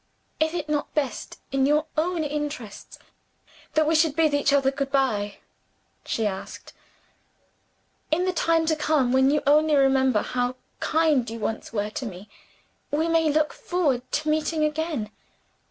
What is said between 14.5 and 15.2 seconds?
again.